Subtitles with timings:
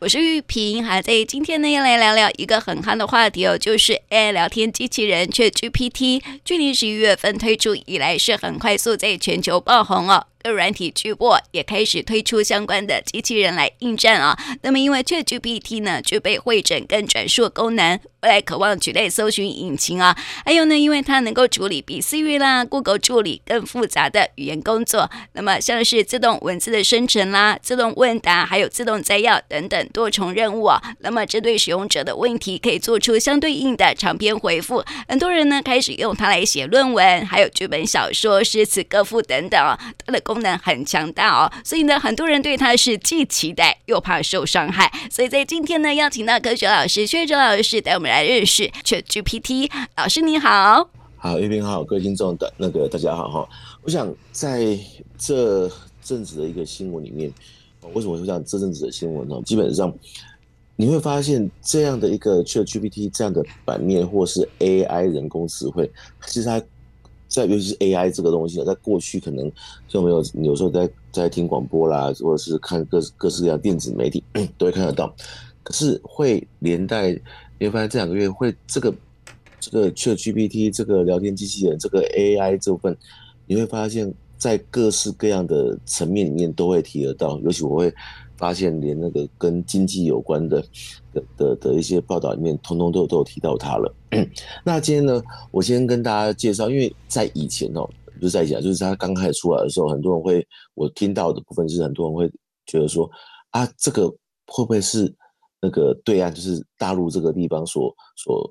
[0.00, 10.24] 我是玉萍，还，在今天呢要来聊聊一个很夯的话题哦，就是 AI 聊天机器人 ChatGPT，去年十一月份推出以来是很快速在全球爆红哦。
[10.50, 14.38] 软体巨擘也开始推出相关的机器人来应战啊。
[14.62, 20.16] 那么，因为 ChatGPT 呢具备会诊跟转述功能，未来渴望取代搜寻引擎啊。
[20.44, 25.10] 还有呢，因为它能够处理比 Siri 啦、Google 助理更复杂的语言工作。
[25.32, 30.82] 那么，像是自动文字的生成啦、自动问答，还有自动摘要等等多重任务啊。
[31.00, 34.84] 那么，针对使用者的问题，可以做出相对应的长篇回复。
[35.08, 39.78] 很多人呢开始用它来写论文，还有剧本小说、诗词歌赋等等啊。
[40.04, 44.92] 它的功能很强大哦，所以呢，很多人对它是既期待又怕受伤害。
[45.10, 49.70] 所以在今天呢，邀请到科学老师薛哲老师带我们来认识 ChatGPT。
[49.96, 53.48] 老师你好，好，玉萍好，各位听众的那个大家好哈。
[53.82, 54.78] 我想在
[55.16, 55.70] 这
[56.02, 57.32] 阵子的一个新闻里面，
[57.92, 59.40] 为什么会讲这阵子的新闻呢？
[59.44, 59.92] 基本上
[60.76, 65.90] 你会发现这样的一个 ChatGPT 这样的版面，或是 AI 人工智慧，
[66.26, 66.62] 其实它。
[67.28, 69.50] 在尤其是 AI 这个东西，在过去可能
[69.86, 74.24] 就没有，有时候在在听广播啦，或者是看各各式各样电子媒体
[74.56, 75.14] 都会看得到。
[75.62, 77.10] 可是会连带，
[77.58, 78.92] 你会发现这两个月会这个
[79.60, 82.96] 这个 ChatGPT 这个聊天机器人这个 AI 这部分，
[83.46, 87.94] 你会发现在各式各样的层面里面都会提得到，尤其我会。
[88.38, 90.64] 发现连那个跟经济有关的
[91.12, 93.94] 的的的一些报道里面，通通都都有提到它了。
[94.64, 97.86] 那今天呢，我先跟大家介绍，因为在以前哦，
[98.18, 102.30] 不是在以前，就是它刚开始出来的时候，很多人会我听到的部分是很多人会
[102.64, 103.10] 觉得说
[103.50, 104.08] 啊，这个
[104.46, 105.14] 会不会是
[105.60, 108.50] 那个对岸，就是大陆这个地方所所。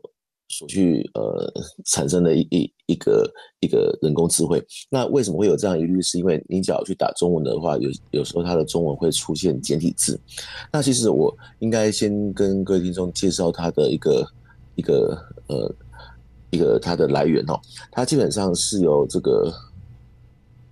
[0.50, 1.53] 所去呃
[1.86, 6.02] 产生的一一一个一个人工智慧，那为什么会有这样疑虑？
[6.02, 10.17] 是因为你只要去打中文的话，有有时候它的中文会出现简体字。
[10.72, 14.26] 那其实我应该先跟各位听众介绍它的一个
[14.76, 15.76] 一个呃
[16.50, 17.59] 一个它的来源哦，
[17.92, 19.54] 它基本上是由这个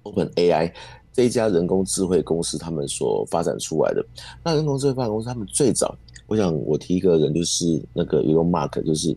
[0.03, 0.71] OpenAI
[1.11, 4.05] 这一家人工智慧公司他们所发展出来的。
[4.41, 5.93] 那人工智慧发展公司他们最早，
[6.27, 9.13] 我想我提一个人就是那个 Elon Musk，就是。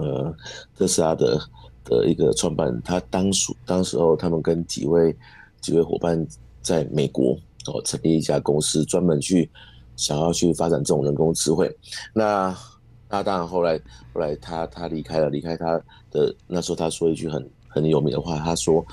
[0.00, 0.34] 呃，
[0.76, 1.38] 特斯拉的
[1.84, 5.14] 的一个创办人，他当属当时候，他们跟几位
[5.60, 6.26] 几位伙伴
[6.62, 9.50] 在美国哦，成立一家公司，专门去
[9.96, 11.70] 想要去发展这种人工智慧。
[12.14, 12.56] 那
[13.08, 13.78] 那当然后来
[14.14, 18.84] 后来他他离开了，离开他的那时候，他说一句很很有名的话，他说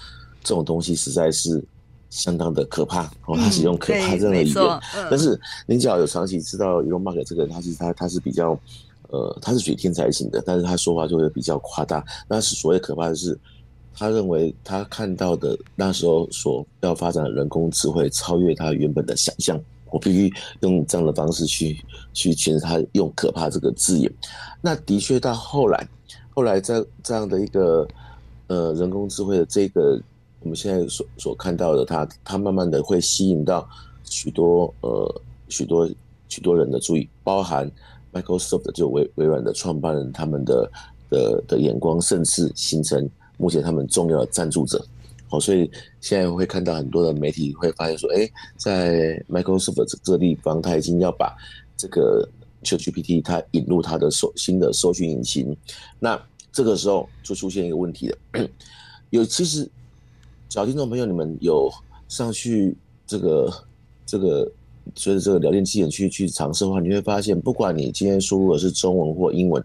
[0.43, 1.63] 这种东西实在是
[2.09, 4.79] 相当的可怕哦，他使用可怕这样的语言。
[5.09, 8.59] 但是您只要有长期知道 Elon Musk 这个人，他是他他是比较。
[9.09, 12.03] 呃，他是属于天才型的，但是他说话就会比较夸大。
[12.27, 13.39] 那是所谓可怕的是，
[13.93, 19.59] 他认为他看到的那时候所要发展的人工智慧超越他原本的想象。
[19.89, 21.77] 我必须用这样的方式去
[22.13, 24.13] 去诠释他用“可怕”这个字眼。
[24.61, 25.87] 那的确到后来，
[26.35, 27.87] 后来在这样的一个
[28.47, 29.97] 呃人工智慧的这个
[30.41, 33.65] 我们现在所所看到的他，他他慢慢的会吸引到
[34.03, 35.89] 许多呃许多
[36.27, 37.71] 许多人的注意，包含。
[38.13, 40.71] Microsoft 就微微软的创办人，他们的
[41.09, 44.83] 的的眼光，甚至形成目前他们重要的赞助者。
[45.29, 45.69] 好，所以
[45.99, 51.35] 现在会看到很多的媒体会发现说，哎，在 Microsoft 这个地方，他已经要把
[51.75, 52.27] 这个
[52.63, 55.55] ChatGPT 它引入它的搜新的搜寻引擎。
[55.99, 56.19] 那
[56.51, 58.49] 这个时候就出现一个问题了，
[59.09, 59.69] 有其实，
[60.49, 61.69] 小听众朋友，你们有
[62.07, 62.75] 上去
[63.05, 63.53] 这个
[64.05, 64.51] 这个。
[64.95, 69.63] 随着这个聊天机器人去去尝试的话，你会发现，不管你今天输入的是中文或英文，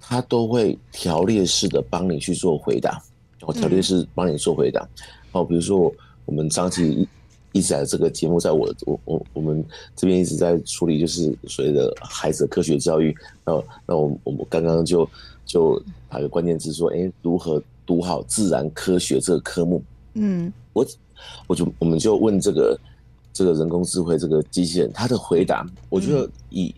[0.00, 3.02] 它都会条列式的帮你去做回答。
[3.42, 4.88] 哦，条列式帮你做回答。
[5.32, 5.92] 哦，比如说
[6.24, 7.08] 我们长期一
[7.52, 9.64] 一直在这个节目，在我我我我们
[9.94, 13.14] 这边一直在处理，就是所谓的孩子的科学教育。
[13.44, 15.08] 那那我我们刚刚就
[15.44, 19.82] 就打个关键字说，哎，如何读好自然科学这个科目？
[20.14, 20.86] 嗯，我
[21.46, 22.78] 我就我们就问这个。
[23.36, 26.74] 这个人工智慧，这个机器人，他的回答，我觉得以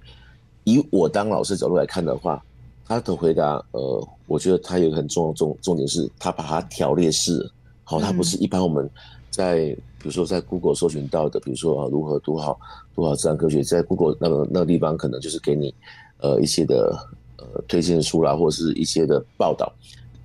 [0.64, 2.44] 以我当老师角度来看的话，
[2.84, 7.48] 他的回答，呃，我觉得他有一个很重要重重点是，他把它条列式，
[7.84, 8.90] 好，他不是一般我们
[9.30, 9.66] 在
[10.00, 12.58] 比如说在 Google 搜寻到的，比如说啊，如何读好
[12.92, 15.72] 读好自然科学，在 Google 那个那个地方可能就是给你
[16.18, 16.98] 呃一些的
[17.36, 19.72] 呃推荐书啦，或者是一些的报道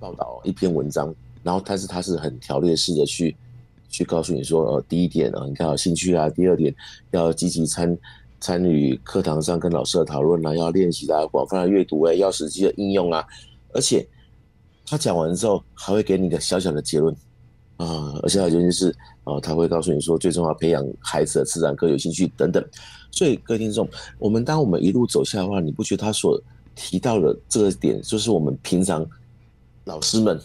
[0.00, 1.14] 报道一篇文章，
[1.44, 3.36] 然后但是它是很条列式的去。
[3.94, 6.74] 去告诉你说，呃，第一点啊，你看有兴趣啊；第二点，
[7.12, 7.96] 要积极参
[8.40, 13.24] 参与课堂上跟老师的讨论啊，要练习啊，广泛的阅读，哎，要实际的应用啊。
[13.72, 14.04] 而且
[14.84, 17.14] 他讲完之后，还会给你个小小的结论
[17.76, 18.88] 啊，而且还有就是，
[19.22, 22.64] 啊，他会告诉你说，最重要培养孩子的自然科学兴趣等等。
[23.12, 23.88] 所以各位听众，
[24.18, 26.36] 我们当我们一路走下来的话，你不觉得他所
[26.74, 29.06] 提到的这个点，就是我们平常
[29.84, 30.36] 老师们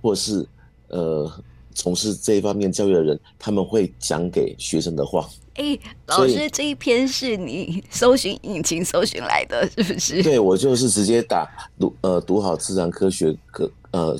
[0.00, 0.46] 或是
[0.88, 1.30] 呃
[1.76, 5.28] 从事这一方面教育的人，他们会讲给学生的话？
[5.54, 10.22] 哎、欸，老师，这一篇是你搜寻引擎搜寻来的，是不是？
[10.22, 11.46] 对，我就是直接打
[11.78, 14.18] 读呃读好自然科学科呃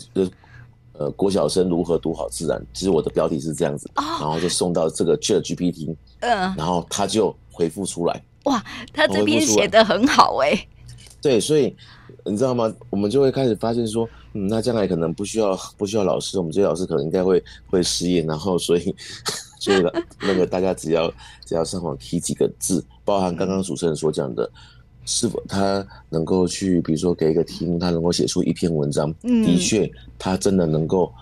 [0.93, 8.23] 呃国小生如何读好自然，其实我的标题是这样子，哦、然后就送到这个 Chat GPT，嗯，然后他就回复出来。
[8.45, 8.63] 哇，
[8.93, 10.69] 他这篇写得很好哎、欸。
[11.29, 11.75] 对，所以
[12.25, 12.73] 你知道吗？
[12.91, 18.95] 我们就会开始发现说，嗯，那将来可能不需要不需要老师，我们这些老师可能应该会会失业，然后所以。
[19.59, 19.83] 所以
[20.21, 21.13] 那个大家只要
[21.45, 24.49] 只要上网提几个字，包含刚刚主持人所讲的，
[25.07, 31.13] 是否他能够去，比如说给一个题目，他能够写出一篇文章，的确，他真的能够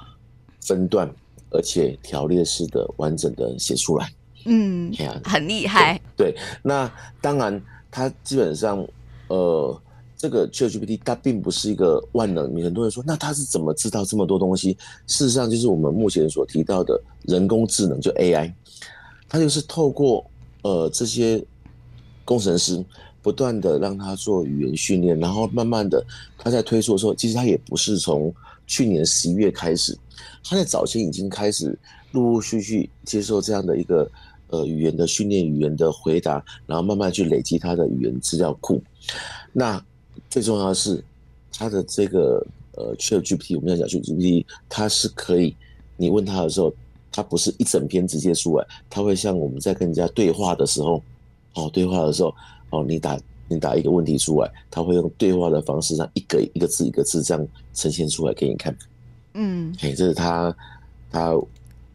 [0.61, 1.09] 分段
[1.51, 4.13] 而且条列式的完整的写出来，
[4.47, 4.93] 嗯，
[5.25, 5.99] 很厉害。
[6.15, 6.91] 对，那
[7.23, 8.87] 当然，他基本上，
[9.29, 9.81] 呃。
[10.25, 14.73] 这个 ChatGPT 它并不是一个万能，很多人说，那它是怎么知道这么多东西？
[15.07, 18.51] 事实上，就是我们目前所提到的人工智能，就 AI，
[19.29, 20.25] 它就是透过
[20.63, 21.45] 呃这些
[22.25, 22.83] 工程师
[23.21, 26.03] 不断的让它做语言训练，然后慢慢的
[26.39, 28.35] 它在推出的时候，其实它也不是从
[28.67, 29.95] 去年十一月开始，
[30.43, 31.79] 它在早前已经开始
[32.13, 34.11] 陆陆续续接受这样的一个
[34.49, 38.83] 呃语言的训练、语言的回答，然后慢慢去累积它的语言资料库，
[39.53, 39.79] 那。
[40.35, 41.01] 最重要的是，
[41.53, 45.55] 它的这个呃，ChatGPT，我们要讲 ChatGPT，它是可以，
[45.97, 46.75] 你问他的时候，
[47.13, 51.01] 它不是一整篇直接出来，它会像我们在跟人家对话的时候，
[51.55, 52.35] 哦，对话的时候，
[52.71, 53.17] 哦，你打
[53.47, 58.77] 你打一个问题出来，它会用对话的方式，让一个一个字一个字这样呈现出来给你看。
[59.35, 60.53] 嗯，哎，这是它
[61.13, 61.33] 它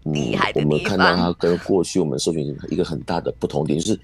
[0.04, 0.70] 厉害的地方。
[0.70, 4.00] 我们看到它跟过去我们搜寻一个很大的不同点，就是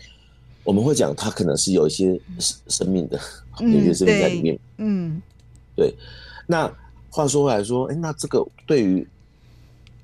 [0.65, 2.19] 我们会讲它可能是有一些
[2.67, 3.17] 生命的。
[3.61, 5.21] 有些生命在里面，嗯，
[5.77, 5.95] 对。
[6.45, 6.69] 那
[7.09, 9.07] 话说回来说，哎，那这个对于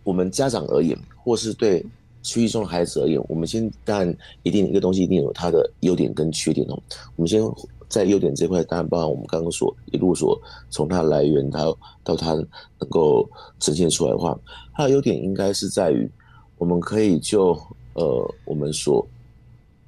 [0.05, 1.85] 我们家长而言，或是对
[2.23, 6.81] 区域中的孩子而言，我们先当然一定一个东西一定有它的优点跟缺点哦。
[7.17, 7.41] 我们先
[7.89, 11.65] 在优点这块，当然包含我们刚刚所一路所从它的来源，它
[12.05, 13.29] 到它能够
[13.59, 14.39] 呈现出来的话，
[14.73, 16.09] 它的优点应该是在于
[16.57, 17.51] 我们可以就
[17.95, 19.05] 呃我们所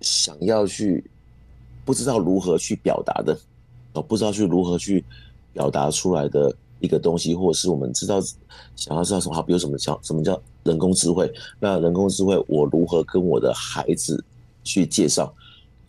[0.04, 1.04] 想要去
[1.84, 3.36] 不知道如何去表达的。
[3.94, 5.04] 哦，不知道去如何去
[5.54, 8.20] 表达出来的一个东西，或者是我们知道
[8.76, 11.32] 想要知道什么，好，比如什么叫什么叫人工智慧？
[11.60, 14.24] 那人工智慧我如何跟我的孩子
[14.64, 15.32] 去介绍？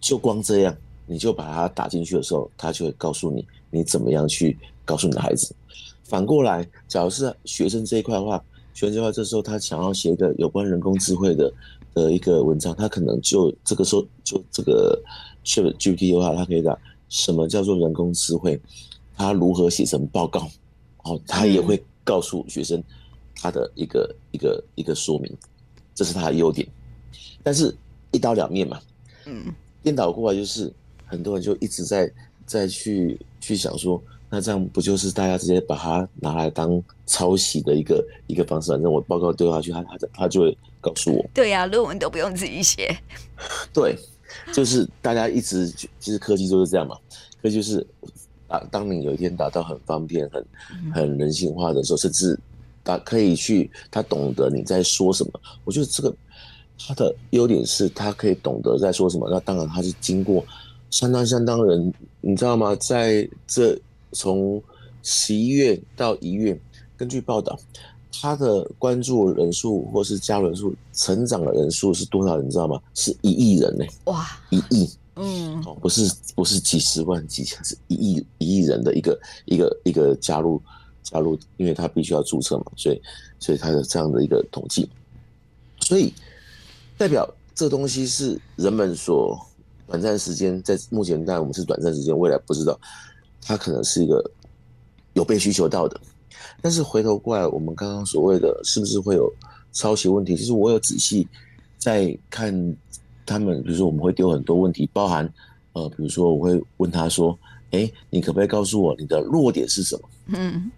[0.02, 0.76] 就光这样，
[1.06, 5.54] 你就把它打进去的时候，他就会告诉你你怎么样去告诉你的孩子。
[6.02, 8.36] 反过来，假如是学生这一块的话，
[8.74, 11.50] 学生这块这时候他想要写一个有关人工智慧的
[11.94, 15.00] 的一个文章，他可能就这个时候就这个
[15.44, 16.76] ChatGPT 的话，他可以讲。
[17.10, 18.60] 什么叫做人工智慧？
[19.14, 20.50] 他如何写成报告？
[21.04, 22.82] 哦，他也会告诉学生
[23.36, 25.32] 他的一个一个一个说明，
[25.94, 26.66] 这是他的优点。
[27.40, 27.72] 但是，
[28.10, 28.80] 一刀两面嘛，
[29.26, 30.72] 嗯，颠倒过来就是
[31.06, 32.10] 很多人就一直在
[32.46, 34.02] 在去去想说，
[34.34, 38.72] 那这样不就是大家直接把它拿来当抄袭的一个一个方式？
[38.72, 41.24] 反正我报告丢下去，他他他就会告诉我。
[41.32, 42.96] 对呀、啊，论文都不用自己写。
[43.72, 43.96] 对。
[44.52, 46.96] 就是大家一直其实科技就是这样嘛，
[47.40, 47.86] 科技就是
[48.48, 50.44] 啊，当你有一天达到很方便、很
[50.92, 52.36] 很人性化的时候，甚至
[52.82, 55.30] 他可以去他懂得你在说什么。
[55.62, 56.12] 我觉得这个
[56.76, 59.28] 他的优点是他可以懂得在说什么。
[59.30, 60.44] 那当然他是经过
[60.90, 62.74] 相当相当人，你知道吗？
[62.80, 63.78] 在这
[64.14, 64.62] 从
[65.02, 66.58] 十一月到一月，
[66.96, 67.58] 根据报道。
[68.22, 72.40] 他的关注人数或是加人数成长的人数是多少？
[72.40, 72.80] 你知道吗？
[72.94, 73.90] 是一亿人呢、欸！
[74.04, 80.62] 哇，一亿，嗯，哦，不是不是几十万几千，是一亿一亿人的一个一个一个加入
[81.02, 83.02] 加入，因为他必须要注册嘛，所以
[83.40, 84.88] 所以他的这样的一个统计，
[85.80, 86.14] 所以
[86.96, 89.36] 代表这东西是人们所
[89.88, 92.78] 短暂时间在目前，当然我们是短暂时间，未来不知道，
[93.44, 94.24] 它可能是一个
[95.12, 96.00] 有被需求到的。
[96.60, 99.32] 但是回头过来，我们刚刚所谓的是不是会有
[99.72, 100.34] 抄袭问题？
[100.36, 101.26] 其实我有仔细
[101.78, 102.76] 在看
[103.26, 105.30] 他们，比如说我们会丢很多问题，包含
[105.74, 107.38] 呃，比如说我会问他说
[107.72, 110.70] ：“哎，你可不可以告诉我你的弱点是什么？”嗯，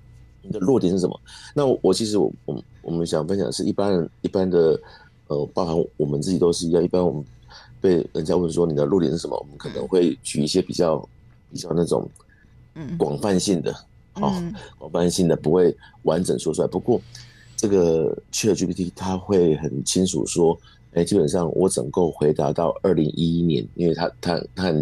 [0.43, 1.21] 你的弱点是什么？
[1.55, 4.79] 那我其实我我我们想分享的是一般人一般的
[5.29, 6.83] 呃，包含我们自己都是一样。
[6.83, 7.25] 一般我们
[7.81, 10.99] 被人家问说你的弱点是什么，我们可能会举一些比较
[11.53, 12.09] 比较那种
[12.99, 13.75] 广泛性的。
[14.15, 14.43] 哦，
[14.79, 16.69] 广泛性的不会完整说出来。
[16.69, 16.99] 不过，
[17.55, 20.59] 这个 ChatGPT 它会很清楚说，
[20.95, 24.73] 哎，基本上我整个回答到二零一一年，因为他他他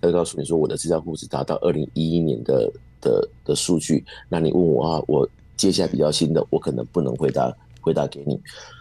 [0.00, 5.28] 他告诉你说我的资料库只达到二零一一年的的的数据，那你问我啊，我
[5.58, 8.40] 接下来比较新的，我可能不能回答回答给你。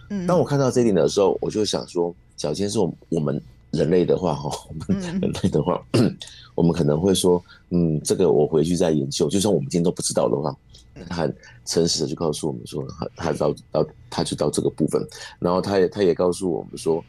[0.10, 6.18] 嗯，当我看到这一点的时候，我就想说，假如是我我们人类的话哈，我们人类的话，嗯、
[6.56, 10.56] 我们可能会说，嗯，这个我回去再研究，就算我们今天都不知道的话。
[11.08, 15.02] 他很诚实的就告诉我们说，他他到到他就到这个部分，
[15.40, 17.02] 然后他也他也告诉我们说，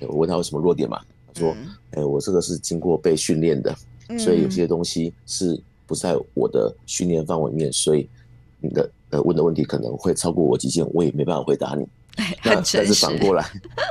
[0.00, 1.00] 我问他有什么弱点嘛？
[1.32, 1.56] 他说，
[1.92, 3.72] 哎，我这个是经过被训练的，
[4.18, 5.56] 所以有些东西是
[5.86, 8.08] 不在我的训练范围里面，所以
[8.58, 11.86] 你的呃问的问题可能会超过我极限，我也没办法回答你。
[12.42, 13.44] 那但是反过来，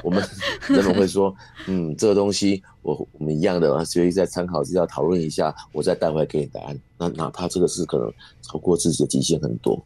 [0.03, 0.23] 我们
[0.67, 1.35] 人们会说，
[1.67, 6.79] 嗯，这个东西我我们一样的，所以在参考资料讨论一下，我再带回来给你答案。
[6.97, 9.79] 那哪怕这个是可能超过自己的极限很多，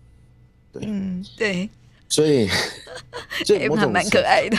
[0.72, 1.70] 对，嗯，对，
[2.08, 2.48] 所以
[3.46, 4.58] 所以还蛮可爱的，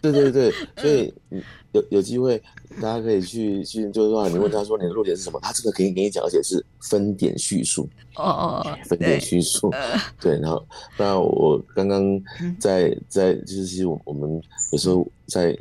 [0.00, 1.12] 对对对，所以
[1.72, 2.42] 有有机会。
[2.82, 7.88] 大家可以去去，就是说，你问他说你的弱点是什么，他这个可以给你讲，而且是分点叙述。
[8.14, 9.72] 哦哦，分点叙述。
[10.20, 10.64] 对，然后，
[10.96, 12.22] 那我刚刚
[12.60, 14.40] 在 在就是其实我我们
[14.70, 15.58] 有时候在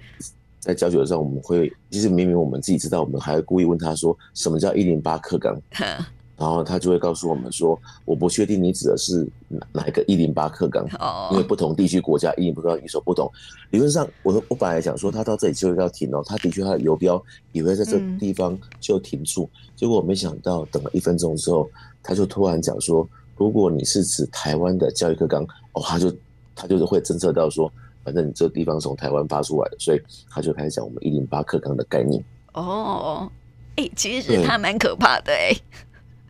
[0.60, 5.60] 在教学的时候，我们会其实明明我们自己知道，我们还会故意问他说什么叫一零八课纲。
[6.38, 10.88] 然后他就会告诉我们说，我不确定你指的是哪哪一个一零八课纲，
[11.32, 13.30] 因为不同地区国家一零八课纲有所不同。
[13.72, 17.22] 理论上，我我本来想说他到这里就要停哦，他的确他的游标
[17.54, 21.68] 以为在这地方就停住，结果我没想到等了一分钟之后，
[22.04, 26.16] 他就突然讲说，如果你是指台湾的教育课纲，哦，他就
[26.56, 27.72] 他就是会侦测到说，
[28.04, 32.24] 反正你这个地方从台湾发出来的，所以他就开始讲我们一零八课纲的概念。
[32.54, 33.28] 哦，
[33.76, 35.52] 哎，其实他蛮可怕的哎。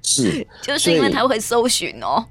[0.07, 2.23] 是， 就是因为他会搜寻哦，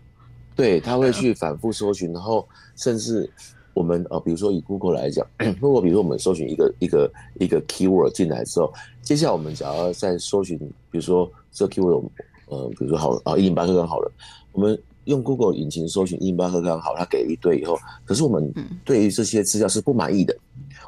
[0.56, 3.28] 对，他会去反复搜寻，然后甚至
[3.74, 5.26] 我们呃，比如说以 Google 来讲，
[5.60, 10.56] 如果比如说我们搜寻一个一个一个 keyword 进来之后，接下来我们只要再搜寻，
[10.90, 12.02] 比如说这个 keyword，
[12.46, 14.10] 呃，比如说好啊，一零八课纲好了，
[14.52, 18.50] 我们用 Google 引擎搜寻一零八课纲好，它给一堆以后，可是我们
[18.86, 20.34] 对于这些资料是不满意的，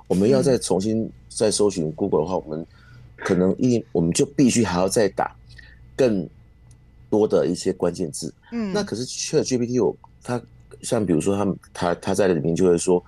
[0.06, 2.66] 我们要再重新再搜寻 Google 的话，我们
[3.16, 5.36] 可能一我们就必须还要再打
[5.94, 6.26] 更。
[7.10, 10.40] 多的一些关键字，嗯，那可是 ChatGPT 有它，
[10.82, 13.02] 像比如说他们他他在里面就会说，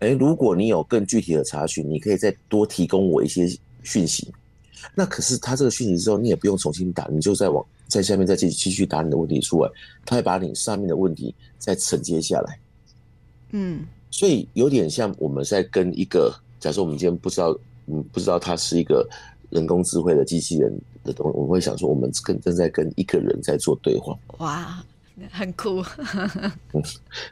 [0.00, 3.48] 哎，如果你有更具体的查询，你可以再多提供我一些
[3.82, 4.32] 讯息。
[4.94, 9.70] 那可是他这个讯息之后，你也不用重新打，你就在往在下面再继继续打你的问题出来，
[10.04, 12.58] 他会把你上面的问题再承接下来。
[13.50, 19.08] 嗯，所以有点像我们在跟一个，假设我们今天不知道，嗯，不知道它是一个
[19.50, 20.80] 人工智慧的机器人。
[21.04, 24.16] 的东西，我会想说，我们跟正在跟一个人在做对话。
[24.38, 24.82] 哇，
[25.30, 25.82] 很酷。
[26.72, 26.82] 嗯，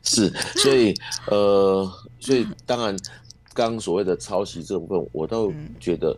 [0.02, 0.94] 是，所以
[1.30, 2.96] 呃，所以当然，
[3.54, 6.16] 刚刚所谓的抄袭这部分，我倒觉得，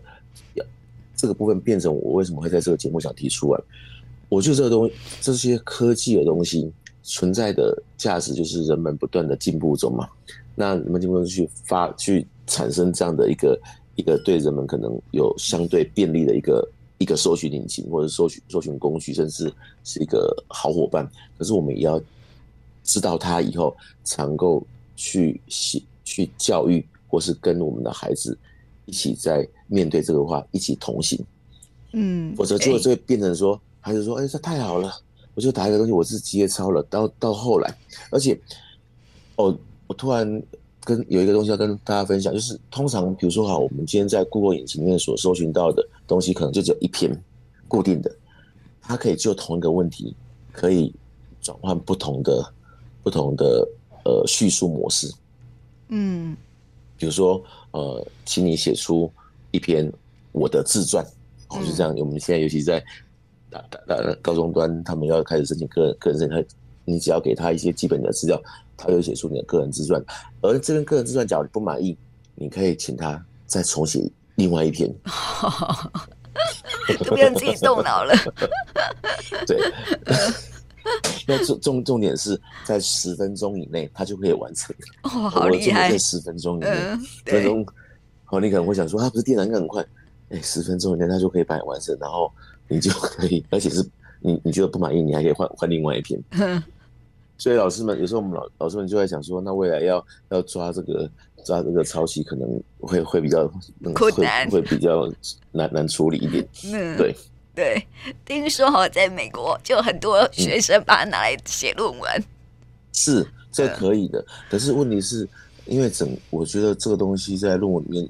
[1.16, 3.60] 这个部分变成我为什么会在这个节目想提出来。
[4.28, 10.08] 我觉得这个东西，这些科技的东西存在的价值，就是人们不断的进步中嘛。
[10.54, 13.60] 那人们进步中去发，去产生这样的一个
[13.96, 16.66] 一个对人们可能有相对便利的一个。
[17.00, 19.50] 一个搜寻引擎或者搜寻搜寻工具，甚至
[19.84, 21.10] 是一个好伙伴。
[21.38, 21.98] 可是我们也要
[22.84, 23.74] 知道他以后
[24.18, 24.62] 能够
[24.96, 28.36] 去写、去教育，或是跟我们的孩子
[28.84, 31.18] 一起在面对这个话，一起同行。
[31.92, 34.92] 嗯，否则就会变成说，欸、孩子说：“哎、欸，这太好了，
[35.34, 37.74] 我就打一个东西，我是直接抄了。”到到后来，
[38.10, 38.38] 而且，
[39.36, 40.42] 哦，我突然。
[40.82, 47.10] 跟有一个东西要跟大家分享，就是通常比如说哈，我们今天在 Google 引擎里面所搜寻到的东西，可能就只有一篇
[47.68, 48.10] 固定的，
[48.80, 50.16] 它可以就同一个问题，
[50.52, 50.92] 可以
[51.42, 52.52] 转换不同的
[53.02, 53.68] 不同的
[54.04, 55.12] 呃叙述模式。
[55.88, 56.36] 嗯，
[56.96, 59.12] 比如说呃，请你写出
[59.50, 59.92] 一篇
[60.32, 61.04] 我的自传，
[61.48, 61.94] 哦，就这样。
[61.96, 62.82] 我们现在尤其在
[63.50, 66.42] 大大大高中端，他们要开始申请个人个人证，他
[66.84, 68.40] 你只要给他一些基本的资料。
[68.80, 70.02] 他就写出你的个人自传，
[70.40, 71.96] 而这篇个人自传，假如你不满意，
[72.34, 74.90] 你可以请他再重写另外一篇，
[76.98, 78.14] 就不用自己动脑了。
[79.46, 79.60] 对，
[81.28, 84.74] 那重重重点是在十分钟以内，他就可以完成。
[85.02, 85.90] 哦，好厉害！
[85.90, 86.70] 在十分钟以内，
[87.26, 87.66] 十分钟，
[88.24, 89.84] 好，你可能会想说，他不是电脑应该很快？
[90.30, 92.32] 哎，十分钟以内他就可以帮你完成，然后
[92.66, 93.86] 你就可以，而且是
[94.20, 96.18] 你你觉得不满意，你还可以换换另外一篇。
[97.40, 101.10] 所以老师们有时候我们老老师们就在想说，那未来要要抓这个
[101.42, 103.50] 抓这个抄袭，可能会会比较
[103.94, 105.10] 困难，会比较
[105.50, 106.46] 难难处理一点。
[106.70, 107.16] 嗯，对
[107.54, 107.86] 对，
[108.26, 112.24] 听说哈，在美国就很多学生把它拿来写论文。
[112.92, 114.22] 是，这可以的。
[114.50, 115.26] 可是问题是，
[115.64, 118.08] 因为整我觉得这个东西在论文里面，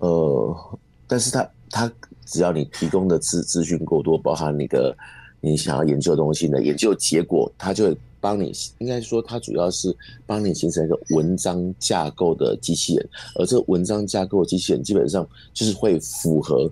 [0.00, 1.90] 呃，但是它它
[2.26, 4.94] 只要你提供的资资讯够多，包含你的
[5.40, 9.96] 你想要研究的东西呢，研究结果，它就会帮你，应该说它主要是
[10.26, 16.70] 帮你形成一个文章架构的机器人，而这个文章架构的机器人基本上就是会符合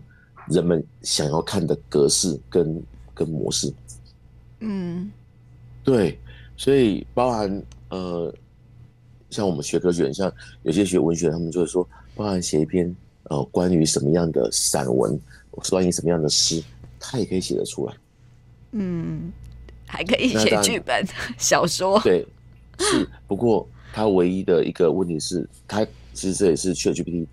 [0.49, 2.83] 人们想要看的格式跟
[3.15, 3.73] 跟模式。
[4.61, 5.11] 嗯，
[5.83, 6.19] 对，
[6.57, 8.35] 所以包含呃。
[9.31, 15.21] 像我们学科学，像有些学文学，他们就会说，包含写一篇呃关于什么样的散文，
[15.69, 16.65] 关于什么样的诗，
[16.99, 17.95] 他也可以写得出来。
[18.73, 19.31] 嗯，
[19.89, 21.05] 还可以写剧本、
[21.37, 21.99] 小说。
[22.01, 22.25] 对，
[22.79, 23.09] 是。
[23.27, 27.27] 不过他唯一的一个问题是，他其实这也是 ChatGPT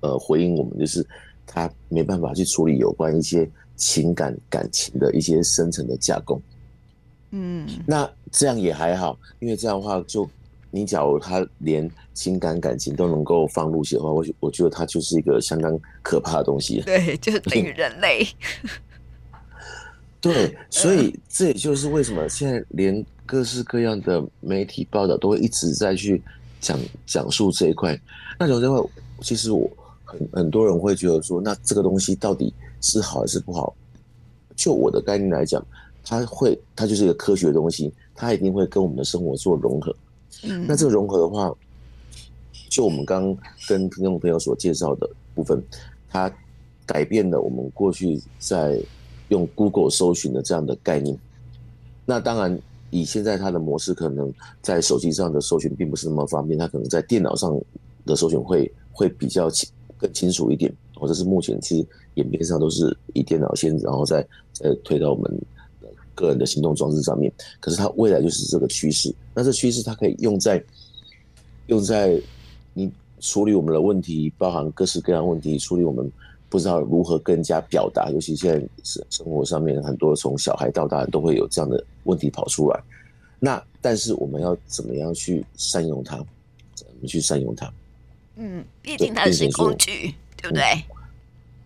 [0.00, 1.06] 呃回应我们，就是
[1.46, 6.40] 他没办法去处理有关一些情感感情的一些深层的架构。
[7.30, 10.28] 嗯，那这样也还好，因为这样的话就。
[10.70, 16.82] 你假如他连情感感情都能够放入写的话，我我觉得他就是一个相当可怕的东西。
[16.82, 18.28] 对，就是等于人类。
[20.20, 26.20] 对，所以这也就是为什么现在连各式各样的媒体报道都会一直在去
[26.60, 27.98] 讲讲述这一块。
[28.38, 29.70] 那讲这块，其实我
[30.04, 33.74] 很很多人会觉得说，那这个东西到底是好还是不好？
[34.56, 35.64] 就我的概念来讲，
[36.04, 39.94] 它会，它就是一个科学的东西，它一定会跟我们的生活做融合。
[40.42, 41.54] 嗯，那这个融合的话，
[42.68, 45.62] 就我们刚刚跟听众朋友所介绍的部分，
[46.08, 46.28] 它
[46.84, 48.80] 改变了我们过去在
[49.28, 51.16] 用 Google 搜寻的这样的概念。
[52.04, 54.32] 那当然，以现在它的模式，可能
[54.62, 57.58] 在手机上的搜寻并不是那么方便，它可能在电脑上
[58.04, 60.72] 的搜寻会会比较清更清楚一点。
[60.96, 65.40] 或者是目前其实演变上都是以电脑先，然后再再推到我们。
[66.14, 69.14] 个人的行动装置上面，可是它未来就是这个趋势。
[69.32, 70.60] 那这趋势它可以用在
[71.68, 72.20] 用在
[72.74, 76.10] 你处理我们的问题，包含各式各样问题，处理我们
[76.48, 78.10] 不知道如何更加表达。
[78.10, 82.80] 尤其现在生生活上面很多从小孩到大人都会有这样的问题跑出来。
[83.38, 86.16] 那但是我们要怎么样去善用它？
[86.74, 87.72] 怎么去善用它？
[88.36, 90.62] 嗯，毕竟它是工具，对不对？
[90.62, 90.82] 嗯，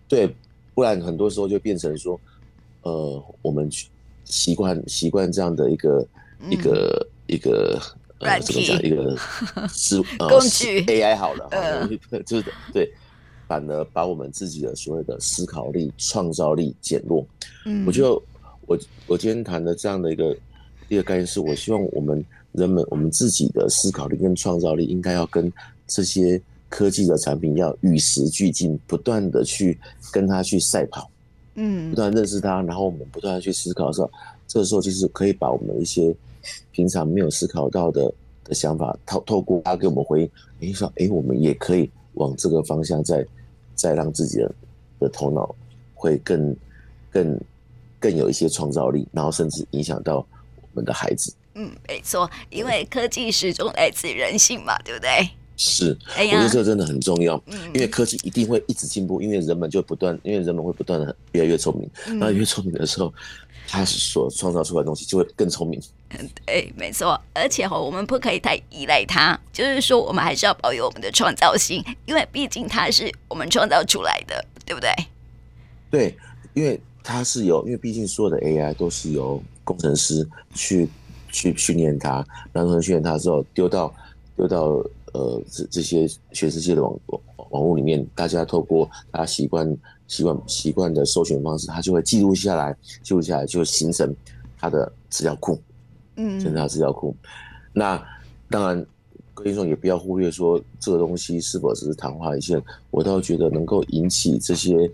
[0.07, 0.35] 对，
[0.73, 2.19] 不然很多时候就变成说，
[2.81, 3.87] 呃，我们去。
[4.25, 6.07] 习惯习惯这样的一个、
[6.39, 7.77] 嗯、一个一个
[8.19, 9.15] 呃怎么讲一个
[9.67, 11.87] 是 工具 AI 好了，呃、
[12.23, 12.89] 就是对，
[13.53, 17.23] 反而把我们自己的所谓的思考力、创造力减弱。
[17.67, 18.19] 嗯，我就
[18.65, 20.35] 我我今天谈的这样的一个
[20.89, 25.53] 一个概念是，我希望我们人们我们自己的思考力跟创造力应该要跟
[25.85, 29.77] 这些科技的产品要与时俱进，不断的去
[30.11, 31.07] 跟它去赛跑。
[31.53, 34.09] 嗯，不断认识它，然后我们不断的去思考的时候，
[34.47, 36.15] 这个时候就是可以把我们一些
[36.71, 38.11] 平常没有思考到的
[38.45, 43.23] 的想法，透透过它给我们回应，你，说，哎，我们也可以往这个方向再
[43.75, 44.51] 再让自己的
[44.99, 45.55] 的头脑
[45.93, 46.55] 会更
[47.09, 47.39] 更
[47.99, 51.33] 更有一些创造力，然后甚至影响到我们的孩子。
[51.55, 55.29] 嗯，没错，因为科技始终来自人性嘛，对不对？
[55.55, 57.39] 是，我觉得这个真的很重要，
[57.75, 63.13] 因为科技一定会一直进步，因为人们就不断，因为人们会不断的越来越聪明，然后越聪明的时候，
[63.67, 65.79] 他所创造出来的东西就会更聪明。
[66.45, 74.89] 对，没错，而且哈，我们不可以太依赖它，就是说，我们还是要保有我们的创造性，因为毕竟它是我们创造出来的，对不对？
[75.89, 76.17] 对，
[76.53, 80.89] 因为它是由，因为毕竟所有的 AI 都是由工程师去
[81.31, 83.93] 去训练它，然后训练它之后丢到
[84.35, 84.83] 丢到。
[85.13, 87.21] 呃，这这些全世界的网网
[87.51, 94.11] 网络里面，大家透过他习惯习惯习惯的搜寻方式，他就会记录下来，记录下来就形成
[94.59, 95.61] 他的资料库，
[96.15, 97.15] 嗯，形成他资料库。
[97.73, 98.01] 那
[98.49, 98.85] 当然，
[99.33, 102.61] 各位听众也不要忽略说这个东西是否只是昙花一现。
[102.91, 104.89] 我倒觉得能够引起这些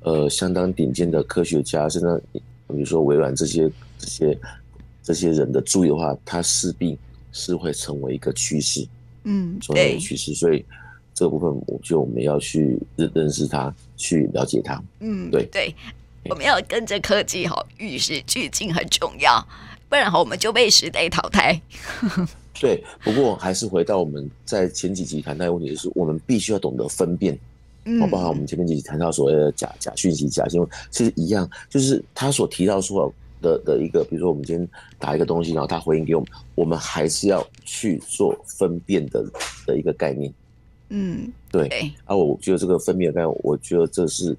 [0.00, 4.38] 呃相当顶尖的科学家，甚至比如说微软这些这些
[5.02, 6.98] 这些人的注意的话，它势必
[7.30, 8.86] 是会成为一个趋势。
[9.24, 10.64] 嗯，重要的趋势，所以
[11.14, 14.82] 这个部分我就我们要去认认识它，去了解它。
[15.00, 15.74] 嗯，对对，
[16.28, 19.46] 我们要跟着科技哈，与时俱进很重要，
[19.94, 21.60] 不然后我们就被时代淘汰。
[22.60, 27.38] 对，不过还是回到我们在前几集谈到的问题，就是我们必须要懂得分辨。
[28.00, 33.12] 好不好我们前面几集谈到所谓的假假讯息、假新闻，其实一样，就是他所提到说。
[33.40, 34.66] 的的一个，比如说我们今天
[34.98, 39.22] 打一个东西，然后他回应给我们，我们还是要去做分辨的
[39.66, 40.32] 的一个概念。
[40.88, 41.92] 嗯，对。
[42.06, 44.34] 啊，我觉得这个分辨的概念，我觉得这是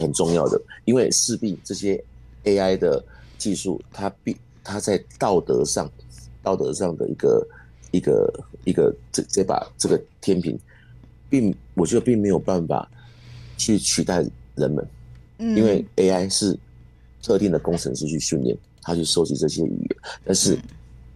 [0.00, 2.02] 很重要的，因为势必这些
[2.42, 3.00] AI 的
[3.38, 5.90] 技术，它必它在道德上
[6.42, 7.46] 道德上的一个
[7.90, 10.58] 一个一个这这把这个天平，
[11.28, 12.88] 并我觉得并没有办法
[13.56, 14.86] 去取代人们，
[15.38, 16.56] 嗯，因为 AI 是
[17.22, 20.58] 特定的工程师去训练，他去收集这些语言，但是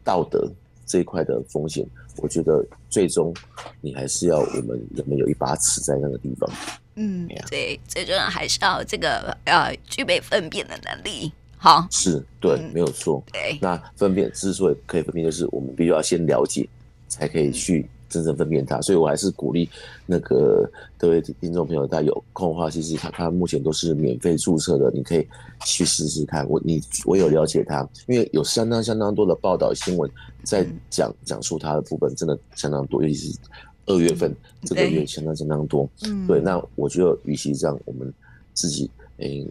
[0.02, 0.50] 道德
[0.86, 3.34] 这一块的风险，我觉得最终
[3.80, 6.50] 你还是要我们人们有一把尺在那个地方。
[6.96, 11.32] 嗯，对，最重要还是要这个呃具备分辨的能力。
[11.64, 13.24] 好，是对，嗯、没有错。
[13.32, 16.68] 对，那分辨之所以可以分辨，就是我们必须要先了解，
[17.08, 18.76] 才可以去真正分辨它。
[18.76, 19.66] 嗯、所以我还是鼓励
[20.04, 25.26] 那个各位听众朋友，大家有空的话，其实他他目前都是免费注册的，你可以
[25.64, 26.46] 去试试看。
[26.50, 30.10] 我你我有了解它，因为有相当相当多的报道新闻
[30.42, 33.38] 在讲讲述它的部分，真的相当多，尤其是
[33.86, 35.88] 二月份这个月相当相当多。
[36.06, 36.40] 嗯，对。
[36.40, 38.12] 那我觉得，与其这样，我们
[38.52, 39.48] 自己诶。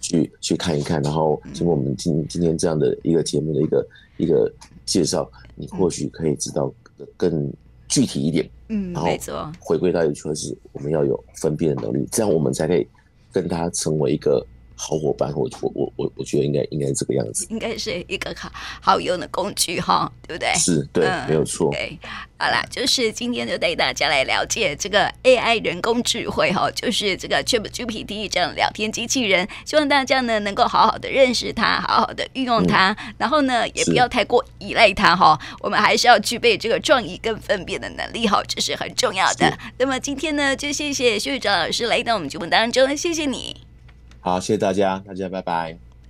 [0.00, 4.52] 去去看一看，然后经过我们今今天这样的一个节目的一个一个
[4.84, 6.72] 介绍，你或许可以知道
[7.16, 7.52] 更
[7.88, 8.48] 具体一点。
[8.68, 9.52] 嗯，没错。
[9.60, 12.86] 回归到一个就是我们要有分辨的能力，这样我们才可以
[13.32, 14.44] 跟他成为一个。
[14.76, 20.52] 好伙伴，我我我我我觉得应该应该是这个样子，应该是一个好好用的工具哈，对不对？
[20.54, 21.72] 是，对，嗯、没有错。
[21.72, 21.98] 对，
[22.38, 35.40] 好啦，就是今天就带大家来了解这个 AI 人工智慧哈，就是这个 ChatGPT 这样聊天机器人，希望大家呢能够好好的认识它，好好的运用它，嗯、然后呢也不要太过依赖它哈。
[35.60, 39.58] 我们还是要具备这个创意跟分辨的能力哈，这是很重要的。
[39.78, 43.65] 那么今天呢，就谢谢秀玉老师来到我们节目当中，谢谢你。
[44.26, 45.85] 好，谢谢大家，大家拜拜。